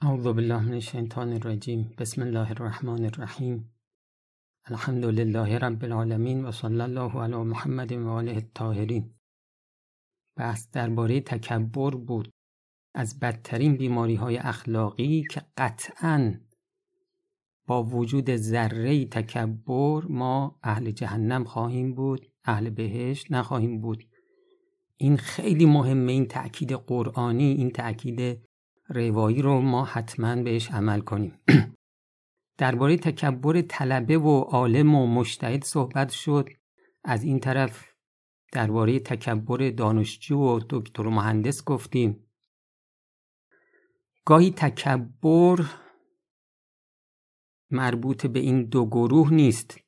[0.00, 3.72] اعوذ بالله من الشیطان الرجیم بسم الله الرحمن الرحیم
[4.64, 9.14] الحمد لله رب العالمین و صلی الله علی محمد و آله الطاهرین.
[10.36, 12.30] بحث درباره تکبر بود.
[12.94, 16.34] از بدترین بیماری های اخلاقی که قطعا
[17.66, 24.04] با وجود ذره تکبر ما اهل جهنم خواهیم بود اهل بهشت نخواهیم بود.
[24.96, 28.45] این خیلی مهمه این تأکید قرآنی این تأکید
[28.88, 31.38] روایی رو ما حتما بهش عمل کنیم.
[32.58, 36.48] درباره تکبر طلبه و عالم و مشتهد صحبت شد.
[37.04, 37.84] از این طرف
[38.52, 42.26] درباره تکبر دانشجو و دکتر و مهندس گفتیم.
[44.24, 45.64] گاهی تکبر
[47.70, 49.78] مربوط به این دو گروه نیست.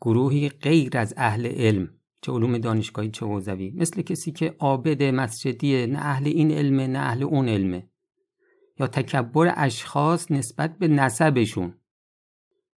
[0.00, 3.70] گروهی غیر از اهل علم چه علوم دانشگاهی چه حوزوی.
[3.70, 7.88] مثل کسی که عابد مسجدیه نه اهل این علمه نه اهل اون علمه
[8.78, 11.74] یا تکبر اشخاص نسبت به نسبشون.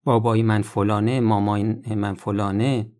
[0.03, 1.64] بابای من فلانه مامای
[1.95, 2.92] من فلانه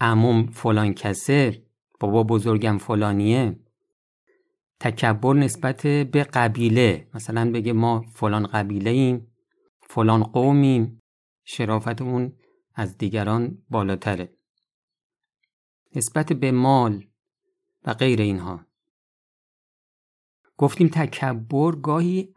[0.00, 1.66] عموم فلان کسه
[2.00, 3.60] بابا بزرگم فلانیه.
[4.80, 7.08] تکبر نسبت به قبیله.
[7.14, 9.32] مثلا بگه ما فلان قبیله ایم
[9.88, 11.02] فلان قومیم
[11.44, 12.32] شرافتمون
[12.74, 14.36] از دیگران بالاتره.
[15.96, 17.06] نسبت به مال
[17.84, 18.65] و غیر اینها.
[20.56, 22.34] گفتیم تکبر گاهی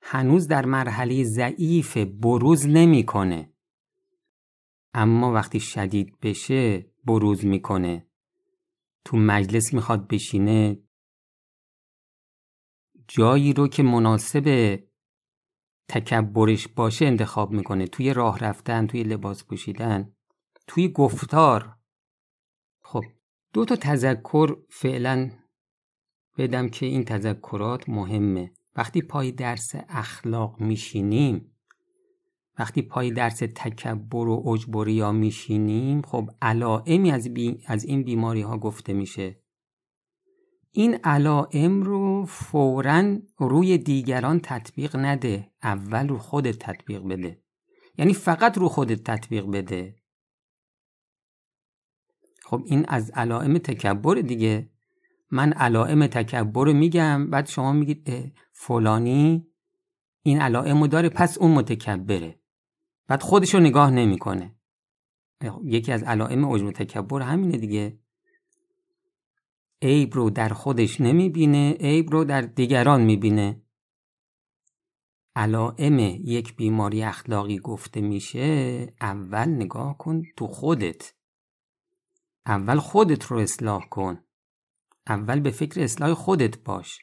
[0.00, 3.52] هنوز در مرحله ضعیف بروز نمی‌کنه.
[4.94, 8.06] اما وقتی شدید بشه بروز می‌کنه.
[9.04, 10.78] تو مجلس می‌خواد بشینه.
[13.08, 14.78] جایی رو که مناسب
[15.88, 17.86] تکبرش باشه انتخاب می‌کنه.
[17.86, 20.12] توی راه رفتن توی لباس پوشیدن
[20.66, 21.76] توی گفتار.
[22.82, 23.04] خب
[23.52, 25.30] دو تا تذکر فعلا
[26.38, 28.52] بدم که این تذکرات مهمه.
[28.76, 31.56] وقتی پای درس اخلاق میشینیم
[32.58, 37.28] وقتی پای درس تکبر و اجبریا میشینیم خب علائمی از,
[37.66, 39.40] از این بیماری ها گفته میشه.
[40.70, 45.50] این علائم رو فورا روی دیگران تطبیق نده.
[45.62, 47.42] اول رو خودت تطبیق بده.
[47.98, 49.96] یعنی فقط رو خودت تطبیق بده.
[52.42, 54.70] خب این از علائم تکبر دیگه.
[55.30, 59.46] من علائم تکبر رو میگم بعد شما میگید فلانی
[60.22, 62.40] این علائم رو داره پس اون متکبره.
[63.08, 64.56] بعد خودش رو نگاه نمی‌کنه.
[65.64, 67.98] یکی از علائم عجب تکبر همینه دیگه.
[69.82, 73.62] عیب رو در خودش نمی‌بینه عیب رو در دیگران می‌بینه.
[75.36, 81.14] علائم یک بیماری اخلاقی گفته میشه اول نگاه کن تو خودت.
[82.46, 84.25] اول خودت رو اصلاح کن.
[85.08, 86.98] اول به فکر اصلاح خودت باش.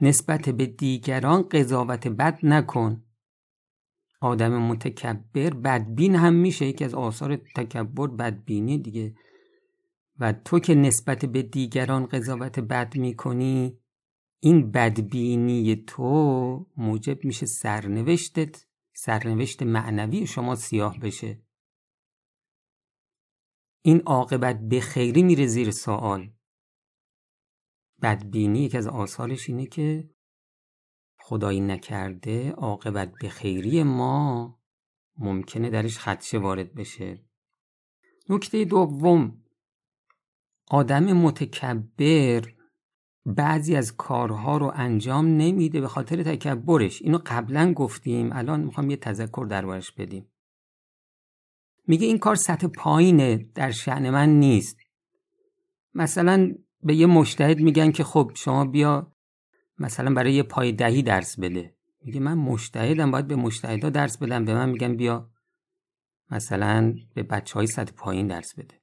[0.00, 3.04] نسبت به دیگران قضاوت بد نکن.
[4.20, 9.14] آدم متکبر بدبین هم میشه یکی از آثار تکبر بدبینی دیگه.
[10.18, 13.78] و تو که نسبت به دیگران قضاوت بد می‌کنی
[14.40, 21.42] این بدبینی تو موجب میشه سرنوشتت سرنوشت معنوی شما سیاه بشه.
[23.82, 26.30] این عاقبت به خیری میره زیر سوال.
[28.02, 30.10] بدبینی یکی از آثارش اینه که
[31.18, 34.58] خدایی نکرده عاقبت به خیری ما
[35.18, 37.24] ممکنه درش خدشه وارد بشه.
[38.28, 39.44] نکته دوم
[40.70, 42.52] آدم متکبر
[43.26, 47.02] بعضی از کارها رو انجام نمیده به خاطر تکبرش.
[47.02, 50.30] اینو قبلا گفتیم الان می‌خوام یه تذکر دربارش بدیم.
[51.86, 54.76] میگه این کار سطح پایینه در شعن من نیست.
[55.94, 59.12] مثلا به یه مشتهد میگن که خب شما بیا
[59.78, 61.74] مثلا برای یه پای دهی درس بده.
[62.00, 64.44] میگه من مشتهدم باید به مشتهدا درس بدم.
[64.44, 65.30] به من میگن بیا
[66.30, 68.80] مثلا به بچه های سطح پایین درس بده.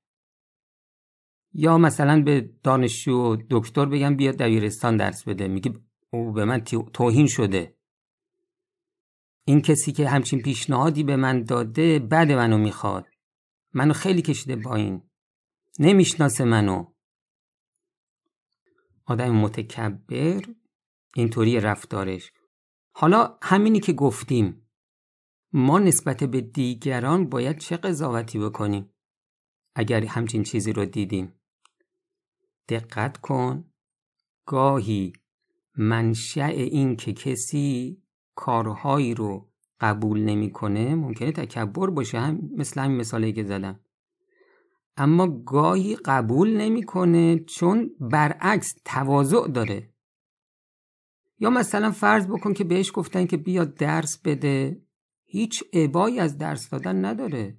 [1.54, 5.48] یا مثلا به دانشجو و دکتر بگم بیا دبیرستان درس بده.
[5.48, 5.74] میگه
[6.10, 6.64] او به من
[6.94, 7.76] توهین شده.
[9.46, 13.06] این کسی که همچین پیشنهادی به من داده بعد منو می‌خواد.
[13.74, 15.02] منو خیلی کشیده با این
[15.80, 16.95] نمی‌شناسه منو.
[19.06, 20.42] آدم متکبر
[21.16, 22.32] اینطوری رفتارش.
[22.92, 24.68] حالا همینی که گفتیم
[25.54, 28.90] ما نسبت به دیگران باید چه قضاوتی بکنیم؟
[29.76, 31.34] اگر همچین چیزی رو دیدیم.
[32.70, 33.72] دقت کن
[34.46, 35.14] گاهی
[35.78, 38.02] منشأ این که کسی
[38.36, 42.20] کارهایی رو قبول نمی‌کنه ممکنه تکبر باشه.
[42.20, 43.80] هم مثل همین مثالی که زدم.
[44.98, 49.94] اما گاهی قبول نمی‌کنه چون برعکس تواضع داره.
[51.40, 54.82] یا مثلا فرض بکن که بهش گفتن که بیا درس بده
[55.26, 57.58] هیچ عبایی از درس دادن نداره.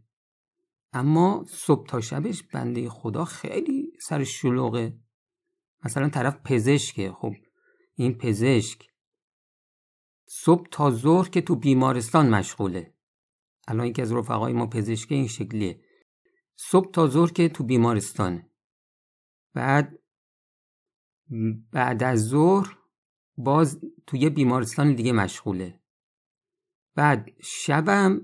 [0.93, 4.99] اما صبح تا شبش بنده خدا خیلی سر شلوغه.
[5.85, 7.35] مثلا طرف پزشکه خب
[7.95, 8.89] این پزشک
[10.29, 12.95] صبح تا ظهر که تو بیمارستان مشغوله.
[13.69, 15.81] الان یکی از رفقای ما پزشک این شکلیه.
[16.57, 18.51] صبح تا ظهر که تو بیمارستانه
[19.55, 19.99] بعد
[21.73, 22.79] بعد از ظهر
[23.37, 25.81] باز تو یه بیمارستان دیگه مشغوله.
[26.95, 28.21] بعد شبم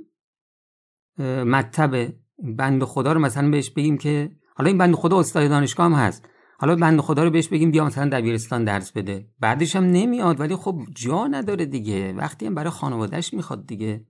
[1.47, 5.93] مطبه بند خدا رو مثلا بهش بگیم که حالا این بند خدا استاد دانشگاه هم
[5.93, 6.29] هست.
[6.59, 9.29] حالا بند خدا رو بهش بگیم بیا مثلا دبیرستان درس بده.
[9.41, 12.13] بعدش هم نمیاد ولی خب جا نداره دیگه.
[12.13, 14.07] وقتی هم برای خانوادهش می‌خواد دیگه.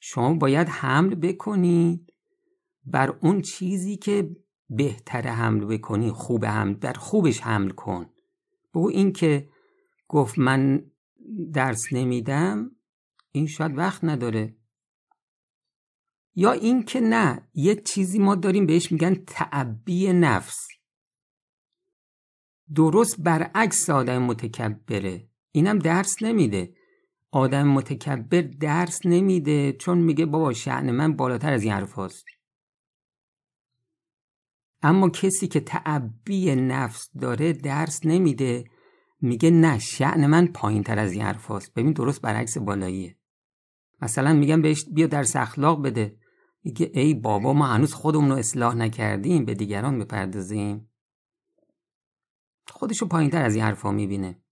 [0.00, 2.07] شما باید حمل بکنید
[2.90, 4.36] بر اون چیزی که
[4.70, 8.10] بهتر حمل بکنی خوب حمل در خوبش حمل کن.
[8.72, 9.48] به این که
[10.08, 10.90] گفت من
[11.52, 12.70] درس نمیدم
[13.32, 14.56] این شاید وقت نداره.
[16.34, 20.68] یا این که نه یه چیزی ما داریم بهش میگن تعبی نفس.
[22.74, 25.28] درست برعکس آدم متکبره.
[25.52, 26.74] اینم درس نمیده.
[27.30, 32.24] آدم متکبر درس نمیده چون میگه بابا شعن من بالاتر از این حرف هست.
[34.82, 38.64] اما کسی که تعبی نفس داره درس نمیده.
[39.20, 41.74] میگه نه شعن من پایین تر از این حرف هست.
[41.74, 43.16] ببین درست برعکس بالاییه.
[44.02, 46.18] مثلا میگم بهش بیا درس اخلاق بده.
[46.64, 50.90] میگه ای بابا ما هنوز خودمون رو اصلاح نکردیم به دیگران بپردازیم
[52.70, 54.42] خودشو پایین تر از این حرفا می‌بینه.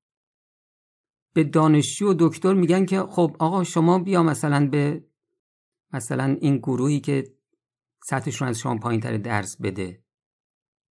[1.33, 5.05] به دانشجو و دکتر میگن که خب آقا شما بیا مثلا به
[5.93, 7.35] مثلا این گروهی که
[8.05, 10.06] سطحشون از شما پایین تر درس بده.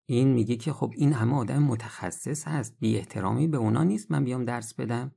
[0.06, 2.76] این میگه که خب این همه آدم متخصص هست.
[2.80, 5.14] بی احترامی به اونا نیست من بیام درس بدم.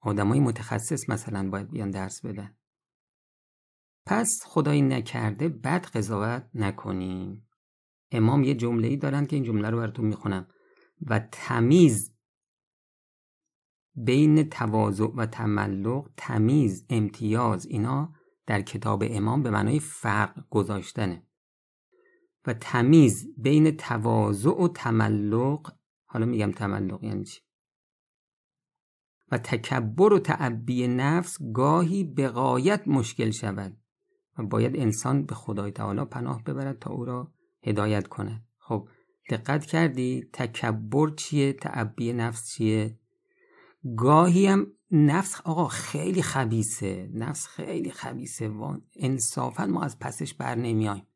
[0.00, 2.56] آدمای متخصص مثلا باید بیان درس بدن.
[4.06, 7.48] پس خدایی نکرده بد قضاوت نکنیم.
[8.10, 10.48] امام یه جمله ای دارن که این جمله رو براتون می‌خونم.
[11.06, 12.14] و تمیز
[13.94, 18.14] بین تواضع و تملق تمیز امتیاز اینا
[18.46, 21.23] در کتاب امام به معنای فرق گذاشتنه.
[22.46, 25.72] و تمیز بین تواضع و تملق
[26.04, 27.40] حالا میگم تملق یعنی چی؟
[29.30, 33.76] و تکبر و تعبی نفس گاهی به غایت مشکل شود
[34.38, 37.32] و باید انسان به خدای تعالی پناه ببرد تا او را
[37.62, 38.44] هدایت کند.
[38.58, 38.88] خب
[39.30, 42.98] دقت کردی تکبر چیه؟ تعبی نفس چیه؟
[43.96, 50.54] گاهی هم نفس آقا خیلی خبیسه نفس خیلی خبیسه و انصافا ما از پسش بر
[50.54, 51.06] نمیایم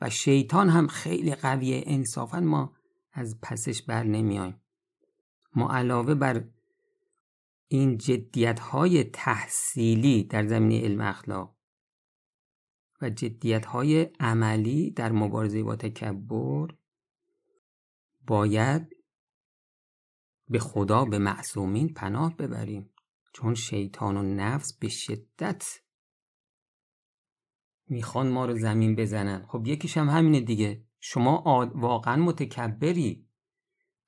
[0.00, 1.82] و شیطان هم خیلی قویه.
[1.86, 2.72] انصافا ما
[3.12, 4.60] از پسش بر نمیایم.
[5.54, 6.44] ما علاوه بر
[7.68, 11.54] این جدیت های تحصیلی در زمینه علم اخلاق
[13.02, 16.74] و جدیت های عملی در مبارزه با تکبر
[18.26, 18.96] باید
[20.48, 22.90] به خدا به معصومین پناه ببریم.
[23.32, 25.64] چون شیطان و نفس به شدت
[27.90, 29.46] می‌خوان ما رو زمین بزنن.
[29.46, 30.84] خب یکیش هم همینه دیگه.
[31.00, 31.42] شما
[31.74, 33.28] واقعا متکبری.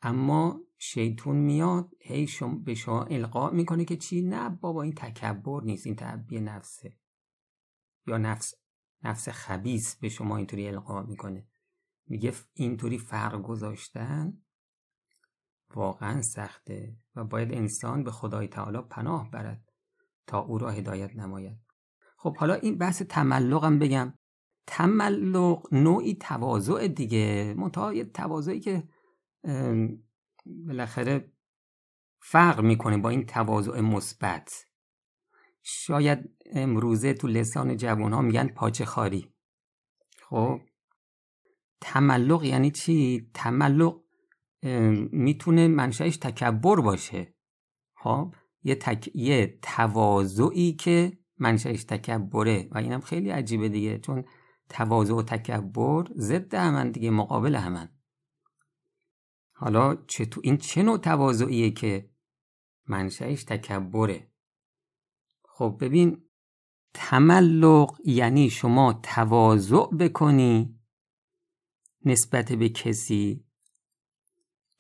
[0.03, 5.63] اما شیطون میاد هی شما به شما القا می‌کنه که چی؟ نه بابا این تکبر
[5.63, 6.97] نیست این تعبیه نفسه.
[8.07, 8.55] یا نفس
[9.03, 11.47] نفس خبیس به شما اینطوری القا می‌کنه.
[12.07, 14.43] میگه اینطوری فرق گذاشتن
[15.75, 19.73] واقعا سخته و باید انسان به خدای تعالی پناه برد
[20.27, 21.70] تا او را هدایت نماید.
[22.23, 24.15] خب حالا این بحث تملقم بگم.
[24.67, 27.55] تملق نوعی تواضع دیگه.
[27.57, 28.89] منتها یه تواضعی که
[30.47, 31.33] بالاخره
[32.23, 34.67] فرق می‌کنه با این تواضع مثبت.
[35.63, 39.35] شاید امروزه تو لسان جوان ها میگن پاچه خاری.
[40.23, 40.61] خب
[41.81, 44.01] تملق یعنی چی؟ تملق
[45.13, 47.35] می‌تونه منشأش تکبر باشه.
[47.97, 49.11] خب یه, تک...
[49.15, 49.59] یه
[50.73, 54.25] که منشأش تکبره و اینم خیلی عجیبه دیگه چون
[54.69, 57.89] تواضع و تکبر ضد همن دیگه مقابل همن.
[59.53, 62.11] حالا چطور این چه نوع تواضعیه که
[62.87, 64.31] منشأش تکبره؟
[65.43, 66.23] خب ببین
[66.95, 70.81] تملق یعنی شما تواضع بکنی
[72.05, 73.45] نسبت به کسی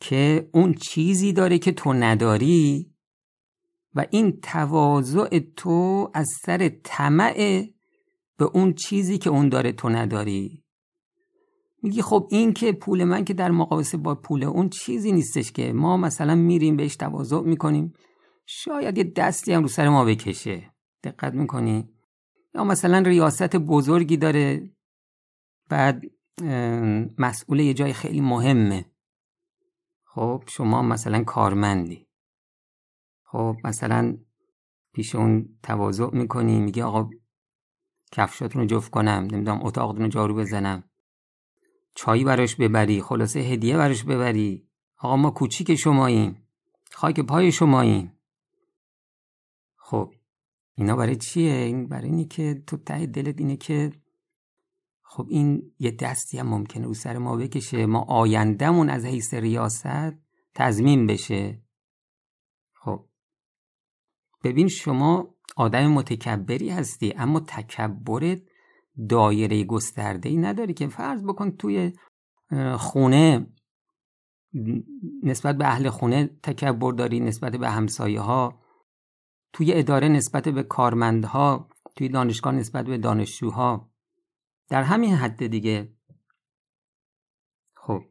[0.00, 2.89] که اون چیزی داره که تو نداری
[3.94, 7.64] و این تواضع تو از سر طمع
[8.38, 10.64] به اون چیزی که اون داره تو نداری.
[11.82, 15.72] میگی خب این که پول من که در مقایسه با پول اون چیزی نیستش که
[15.72, 17.92] ما مثلا میریم بهش تواضع می‌کنیم.
[18.46, 20.72] شاید یه دستی هم رو سر ما بکشه.
[21.04, 21.88] دقت می‌کنی؟
[22.54, 24.70] یا مثلا ریاست بزرگی داره.
[25.68, 26.02] بعد
[27.18, 28.84] مسئول یه جای خیلی مهمه.
[30.04, 32.09] خب شما مثلا کارمندی.
[33.32, 34.18] خب مثلا
[34.92, 37.10] پیش اون تواضع می‌کنی میگه آقا
[38.12, 40.84] کفشاتون رو جفت کنم نمی‌دونم اتاقتون رو جارو بزنم.
[41.94, 44.68] چایی براش ببری خلاصه هدیه براش ببری.
[44.98, 46.42] آقا ما کوچیک شماییم
[46.92, 48.12] خاک پای شماییم.
[49.76, 50.14] خب
[50.74, 53.92] اینا برای چیه؟ این برای اینی که تو ته دلت اینه که
[55.02, 57.86] خب این یه دستی هم ممکنه رو سر ما بکشه.
[57.86, 60.12] ما آیندهمون از حیث ریاست
[60.54, 61.62] تضمین بشه.
[64.44, 68.42] ببین شما آدم متکبری هستی اما تکبرت
[69.08, 71.92] دایره گسترده ای نداری که فرض بکن توی
[72.76, 73.46] خونه
[75.22, 78.60] نسبت به اهل خونه تکبر داری نسبت به همسایه ها
[79.52, 83.90] توی اداره نسبت به کارمندها توی دانشگاه نسبت به دانشجوها
[84.68, 85.92] در همین حد دیگه.
[87.76, 88.02] خب.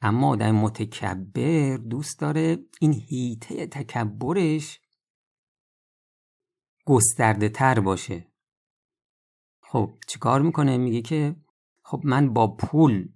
[0.00, 4.80] اما آدم متکبر دوست داره این هیته تکبرش
[6.84, 8.26] گسترده تر باشه.
[9.62, 11.36] خب چیکار می‌کنه؟ میگه که
[11.82, 13.08] خب من با پول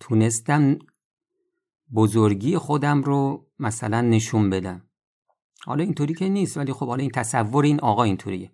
[0.00, 0.78] تونستم
[1.94, 4.88] بزرگی خودم رو مثلا نشون بدم.
[5.64, 8.52] حالا اینطوری که نیست ولی خب حالا این تصور این آقا اینطوریه.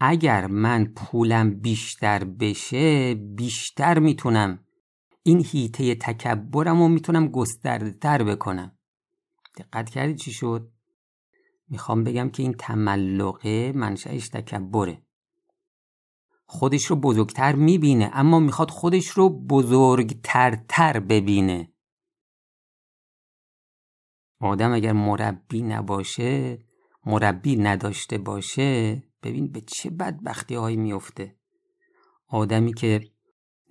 [0.00, 4.64] اگر من پولم بیشتر بشه بیشتر می‌تونم
[5.22, 8.78] این هیته تکبرم رو می‌تونم گسترده تر بکنم.
[9.56, 10.72] دقت کردی چی شد؟
[11.68, 15.02] می‌خوام بگم که این تملقه منشأش تکبره.
[16.46, 21.72] خودش رو بزرگتر می‌بینه اما می‌خواد خودش رو بزرگترتر ببینه.
[24.40, 26.58] آدم اگر مربی نباشه
[27.06, 31.36] مربی نداشته باشه ببین به چه بدبختی هایی میفته
[32.28, 33.10] آدمی که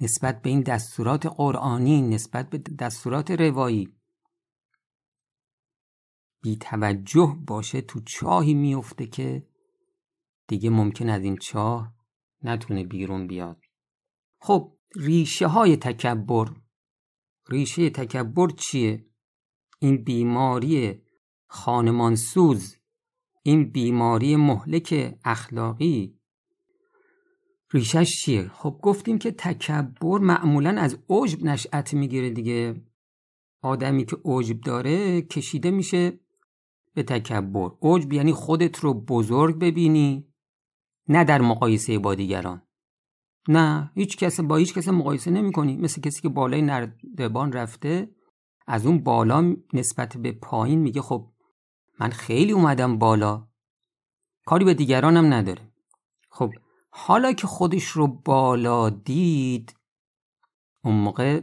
[0.02, 3.95] نسبت به این دستورات قرآنی نسبت به دستورات روایی
[6.46, 9.48] بی توجه باشه تو چاهی میفته که
[10.48, 11.94] دیگه ممکن از این چاه
[12.44, 13.62] نتونه بیرون بیاد.
[14.40, 16.46] خب ریشه های تکبر.
[17.50, 19.06] ریشه تکبر چیه؟
[19.80, 21.02] این بیماری
[21.48, 22.78] خانمانسوز.
[23.44, 26.20] این بیماری مهلک اخلاقی.
[27.72, 32.82] ریشش چیه؟ خب گفتیم که تکبر معمولا از عجب نشأت می‌گیره دیگه.
[33.62, 36.25] آدمی که عجب داره کشیده میشه.
[36.96, 37.70] به تکبر.
[37.82, 40.28] عجب یعنی خودت رو بزرگ ببینی.
[41.08, 42.62] نه در مقایسه با دیگران.
[43.48, 48.16] نه هیچ کس با هیچ کس مقایسه نمی کنی مثل کسی که بالای نردبان رفته
[48.68, 51.32] از اون بالا نسبت به پایین میگه خب
[52.00, 53.48] من خیلی اومدم بالا.
[54.46, 55.72] کاری به دیگرانم نداره.
[56.30, 56.54] خب
[56.90, 59.75] حالا که خودش رو بالا دید
[60.84, 61.42] اون موقع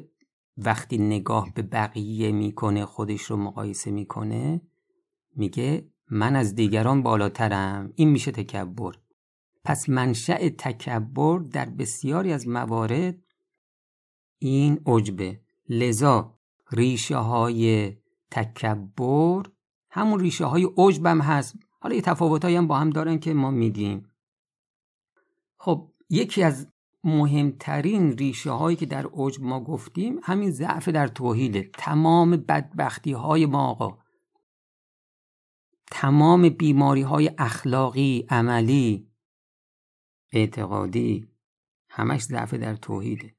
[0.57, 4.61] وقتی نگاه به بقیه می‌کنه خودش رو مقایسه می‌کنه
[5.37, 7.93] میگه من از دیگران بالاترم.
[7.95, 8.93] این میشه تکبر.
[9.65, 13.19] پس منشأ تکبر در بسیاری از موارد
[14.39, 15.41] این عجبه.
[15.69, 16.39] لذا
[16.73, 17.93] ریشه های
[18.31, 19.43] تکبر
[19.91, 21.57] همون ریشه های عجب هم هست.
[21.81, 24.11] حالا یه تفاوت هم با هم دارن که ما میگیم.
[25.59, 26.67] خب یکی از
[27.05, 31.71] مهمترین ریشه هایی که در عجب ما گفتیم همین ضعف در توحیده.
[31.73, 34.02] تمام بدبختی های ما آقا.
[35.95, 39.09] تمام بیماری های اخلاقی عملی
[40.33, 41.29] اعتقادی
[41.91, 43.35] همش ضعف در توحیده.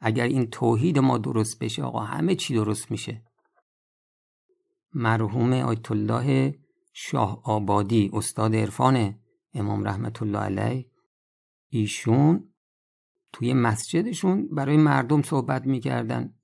[0.00, 3.22] اگر این توحید ما درست بشه آقا همه چی درست میشه.
[4.94, 6.58] مرحوم آیت الله
[6.92, 9.18] شاه آبادی استاد عرفان
[9.54, 10.90] امام رحمت الله علیه.
[11.68, 12.54] ایشون
[13.32, 16.34] توی مسجدشون برای مردم صحبت می‌کردن.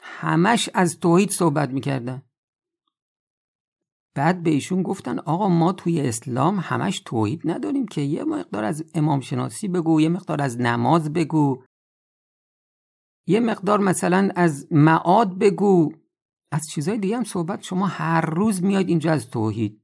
[0.00, 2.22] همش از توحید صحبت می‌کردن.
[4.14, 8.84] بعد به ایشون گفتن آقا ما توی اسلام همش توحید نداریم که یه مقدار از
[8.94, 11.62] امام شناسی بگو یه مقدار از نماز بگو.
[13.26, 15.92] یه مقدار مثلا از معاد بگو.
[16.52, 19.82] از چیزای دیگه هم صحبت شما هر روز میاد اینجا از توحید.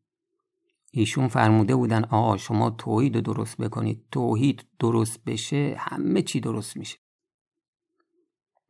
[0.92, 4.04] ایشون فرموده بودن آقا شما توحید رو درست بکنید.
[4.10, 6.98] توحید درست بشه همه چی درست میشه.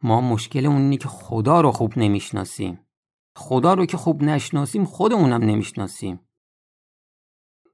[0.03, 2.86] ما مشکلمون اینه که خدا رو خوب نمی‌شناسیم.
[3.38, 6.21] خدا رو که خوب نشناسیم خودمونم نمی‌شناسیم.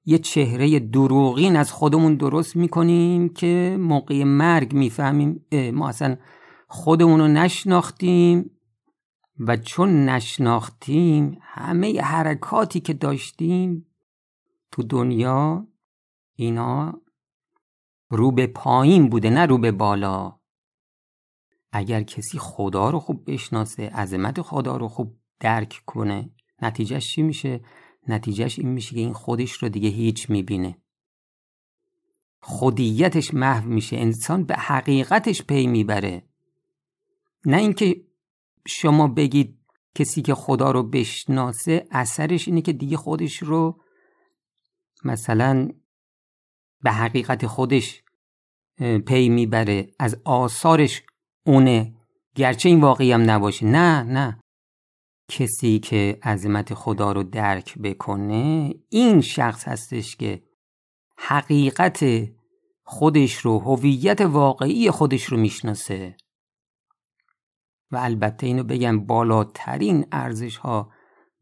[0.04, 6.16] یه چهره دروغین از خودمون درست می‌کنیم که موقع مرگ می‌فهمیم ما اصلا
[6.68, 8.50] خودمون رو نشناختیم
[9.38, 13.86] و چون نشناختیم همه حرکاتی که داشتیم
[14.72, 15.66] تو دنیا
[16.34, 17.00] اینا
[18.10, 20.38] رو به پایین بوده نه رو به بالا.
[21.72, 26.30] اگر کسی خدا رو خوب بشناسه عظمت خدا رو خوب درک کنه.
[26.62, 27.60] نتیجهش چی میشه؟
[28.08, 30.78] نتیجهش این میشه که این خودش رو دیگه هیچ می‌بینه.
[32.40, 33.96] خودیتش محو میشه.
[33.96, 36.22] انسان به حقیقتش پی می‌بره.
[37.46, 38.04] نه اینکه
[38.66, 39.58] شما بگید
[39.94, 43.80] کسی که خدا رو بشناسه اثرش اینه که دیگه خودش رو
[45.04, 45.68] مثلا
[46.82, 48.02] به حقیقت خودش
[49.06, 49.88] پی می‌بره.
[49.98, 51.02] از آثارش
[51.46, 51.94] اونه.
[52.34, 53.66] گرچه این واقعی هم نباشه.
[53.66, 54.41] نه نه.
[55.32, 60.42] کسی که عظمت خدا رو درک بکنه این شخص هستش که
[61.18, 62.04] حقیقت
[62.82, 66.16] خودش رو هویت واقعی خودش رو می‌شناسه.
[67.90, 70.90] و البته اینو بگم بالاترین ارزش ها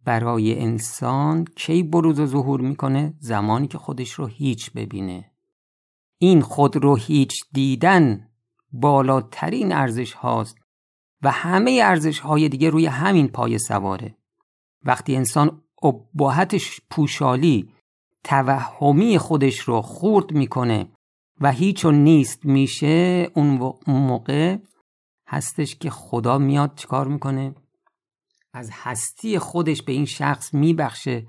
[0.04, 5.32] برای انسان کی بروز و ظهور می‌کنه؟ زمانی که خودش رو هیچ ببینه.
[6.18, 8.28] این خود رو هیچ دیدن
[8.72, 10.56] بالاترین ارزش هاست
[11.22, 14.16] و همه ارزش های دیگه روی همین پای سواره.
[14.82, 17.72] وقتی انسان ابهتش پوشالی
[18.24, 20.88] توهمی خودش رو خورد می‌کنه
[21.40, 24.56] و هیچ نیست میشه اون موقع
[25.26, 27.54] هستش که خدا میاد چیکار می‌کنه؟
[28.52, 31.26] از هستی خودش به این شخص میبخشه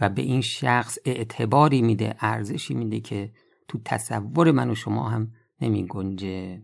[0.00, 3.32] و به این شخص اعتباری میده ارزشی میده که
[3.68, 6.62] تو تصور من و شما هم نمی گنجه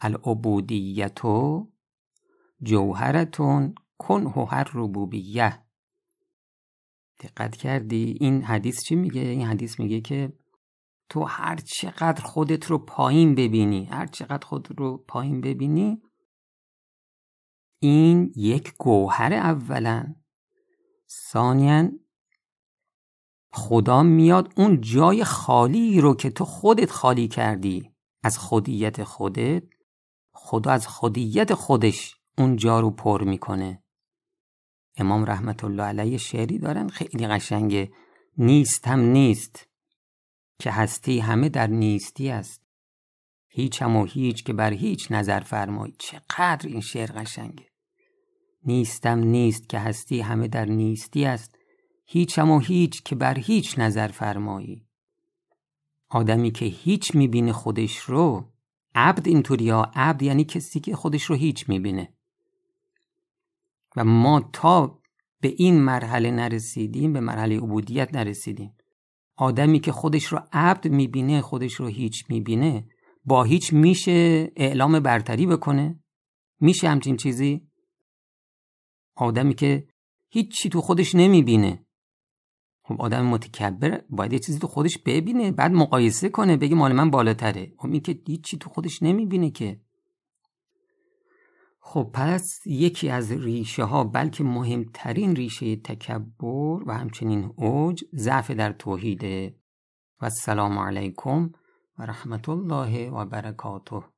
[0.00, 1.68] العبودیتو
[2.62, 5.64] جوهرتون کن هر ربوبیه
[7.20, 10.32] دقت کردی؟ این حدیث چی میگه؟ این حدیث میگه که
[11.08, 16.02] تو هر چقدر خودت رو پایین ببینی هر چقدر خود رو پایین ببینی
[17.78, 20.14] این یک گوهر اولا.
[21.32, 21.90] ثانیا
[23.52, 27.90] خدا میاد اون جای خالی رو که تو خودت خالی کردی
[28.22, 29.62] از خودیت خودت
[30.32, 33.82] خدا از خودیت خودش اون جا رو پر می‌کنه.
[34.96, 37.92] امام رحمت الله علیه شعری دارن خیلی قشنگه.
[38.84, 39.68] هم نیست.
[40.58, 42.62] که هستی همه در نیستی است.
[43.48, 47.66] هیچ هم و هیچ که بر هیچ نظر فرمایی چقدر این شعر قشنگه.
[48.66, 51.58] نیستم نیست که هستی همه در نیستی است.
[52.06, 54.86] هیچم و هیچ که بر هیچ نظر فرمایی.
[56.08, 58.52] آدمی که هیچ می‌بینه خودش رو
[58.94, 62.14] عبد اینطوری ها عبد یعنی کسی که خودش رو هیچ می‌بینه.
[63.96, 65.00] و ما تا
[65.40, 68.76] به این مرحله نرسیدیم به مرحله عبودیت نرسیدیم.
[69.36, 72.88] آدمی که خودش رو عبد می‌بینه خودش رو هیچ می‌بینه
[73.24, 76.00] با هیچ میشه اعلام برتری بکنه؟
[76.60, 77.68] میشه همچین چیزی؟
[79.16, 79.88] آدمی که
[80.30, 81.86] هیچی تو خودش نمی‌بینه.
[82.84, 87.10] خب آدم متکبر باید یه چیزی تو خودش ببینه بعد مقایسه کنه بگه مال من
[87.10, 87.72] بالاتره.
[87.78, 89.80] خب این که هیچی تو خودش نمی‌بینه که.
[91.86, 98.72] خب پس یکی از ریشه ها بلکه مهمترین ریشه تکبر و همچنین اوج ضعف در
[98.72, 99.56] توحیده.
[100.20, 101.50] و السلام علیکم
[101.98, 104.13] و رحمت الله و برکاته.